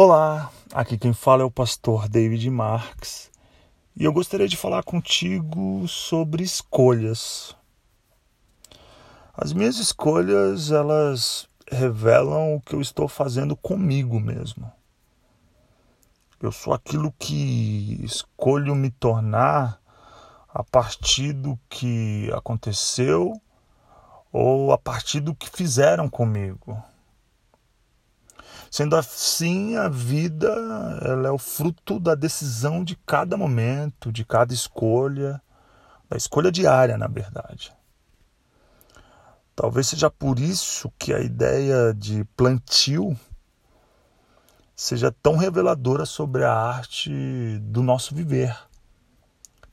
[0.00, 3.32] Olá, aqui quem fala é o pastor David Marks
[3.96, 7.56] e eu gostaria de falar contigo sobre escolhas.
[9.34, 14.70] As minhas escolhas, elas revelam o que eu estou fazendo comigo mesmo.
[16.40, 19.80] Eu sou aquilo que escolho me tornar
[20.48, 23.32] a partir do que aconteceu
[24.32, 26.80] ou a partir do que fizeram comigo.
[28.70, 30.48] Sendo assim, a vida
[31.02, 35.40] ela é o fruto da decisão de cada momento, de cada escolha,
[36.08, 37.72] da escolha diária, na verdade.
[39.56, 43.18] Talvez seja por isso que a ideia de plantio
[44.76, 48.56] seja tão reveladora sobre a arte do nosso viver.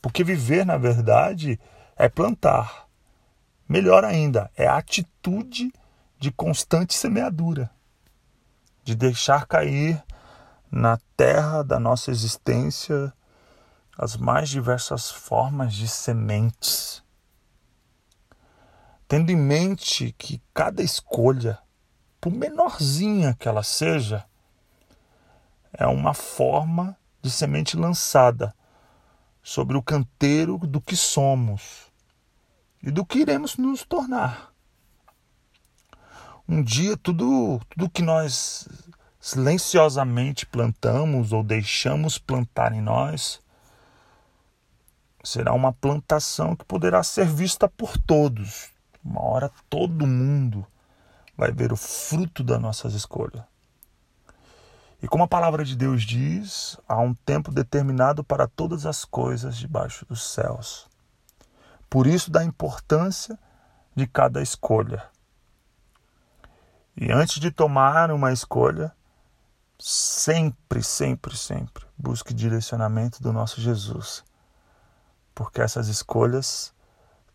[0.02, 1.59] Porque viver, na verdade,
[1.96, 2.88] é plantar.
[3.68, 5.71] Melhor ainda, é a atitude
[6.18, 7.70] de constante semeadura
[8.85, 10.02] de deixar cair
[10.71, 13.12] na terra da nossa existência
[13.98, 17.04] as mais diversas formas de sementes.
[19.07, 21.57] Tendo em mente que cada escolha,
[22.21, 24.23] por menorzinha que ela seja,
[25.73, 28.54] é uma forma de semente lançada
[29.41, 31.91] sobre o canteiro do que somos
[32.84, 34.54] e do que iremos nos tornar
[36.48, 38.68] um dia tudo, tudo que nós
[39.20, 43.41] silenciosamente plantamos ou deixamos plantar em nós
[45.23, 48.70] será uma plantação que poderá ser vista por todos.
[49.04, 50.66] Uma hora todo mundo
[51.35, 53.43] vai ver o fruto das nossas escolhas.
[55.01, 59.57] E como a palavra de Deus diz, há um tempo determinado para todas as coisas
[59.57, 60.88] debaixo dos céus.
[61.90, 63.38] Por isso, da importância
[63.96, 65.15] de cada escolha.
[66.97, 68.91] E antes de tomar uma escolha,
[69.78, 74.24] sempre, sempre, sempre busque direcionamento do nosso Jesus,
[75.34, 76.73] porque essas escolhas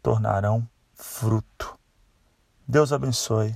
[0.02, 1.78] tornarão fruto.
[2.66, 3.54] Deus abençoe.